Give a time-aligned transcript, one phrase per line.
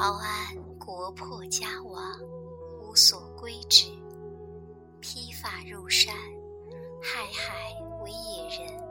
[0.00, 2.18] 陶安国破家亡，
[2.80, 3.84] 无所归之。
[4.98, 6.14] 披发入山，
[7.02, 8.82] 害海为野人。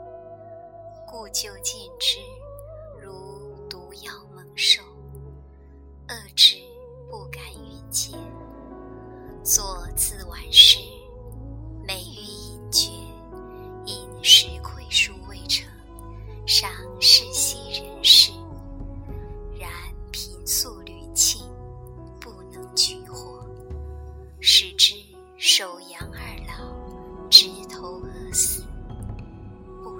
[1.08, 2.18] 故旧见之，
[3.02, 4.84] 如毒药猛兽，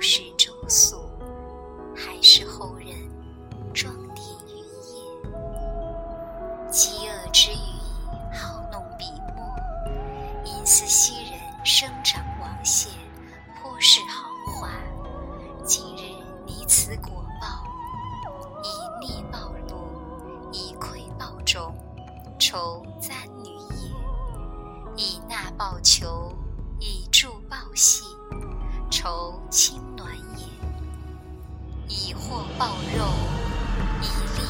[0.01, 1.11] 是周粟，
[1.95, 2.89] 还是后人
[3.75, 5.03] 装点云叶。
[6.73, 9.05] 饥饿之余，好弄笔
[9.37, 9.45] 墨，
[10.43, 12.89] 因思昔人生长王谢，
[13.61, 14.71] 颇是豪华。
[15.67, 16.01] 今日
[16.47, 17.63] 拟此果报，
[18.65, 19.87] 以逆报禄，
[20.51, 21.77] 以馈报种，
[22.39, 23.95] 愁簪女也；
[24.97, 26.33] 以纳报求，
[26.79, 28.03] 以助报谢，
[29.03, 30.47] 愁亲暖也；
[31.89, 33.07] 以货报肉，
[34.03, 34.07] 以
[34.37, 34.50] 利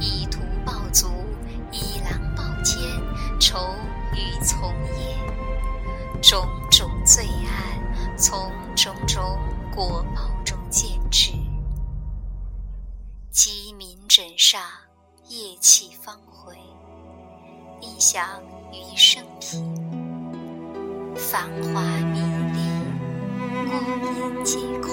[0.00, 1.08] 以图报足，
[1.70, 2.78] 以狼报奸，
[3.40, 3.58] 愁
[4.14, 5.16] 与从也。
[6.20, 9.38] 种种罪案，从种种
[9.74, 11.32] 果报中见之。
[13.30, 14.60] 鸡鸣枕上，
[15.28, 16.56] 夜气方回。
[17.80, 18.42] 一想
[18.72, 19.62] 余生平，
[21.14, 22.20] 繁华迷
[22.52, 22.58] 离，
[23.70, 23.80] 光
[24.16, 24.87] 阴皆空。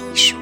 [0.00, 0.37] 你说。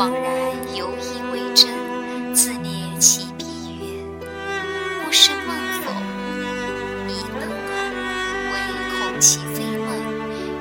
[0.00, 0.24] 恍然
[0.74, 1.68] 犹疑为真，
[2.34, 3.44] 自念其笔
[3.78, 4.00] 曰
[5.04, 5.92] ：“莫是梦否？
[7.06, 7.76] 亦能耳，
[8.50, 8.56] 唯
[8.88, 9.92] 恐其非梦，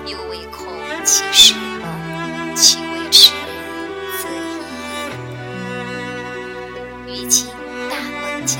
[0.06, 0.68] 又唯恐
[1.06, 3.32] 其是梦，其为痴，
[4.22, 4.60] 则已
[7.08, 7.48] 也。”于今
[7.90, 8.60] 大梦将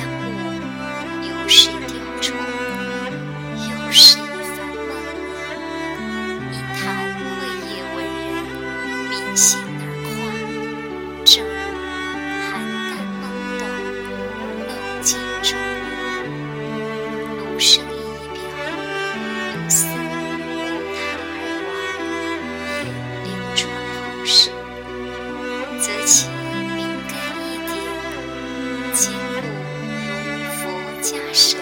[31.10, 31.59] 加上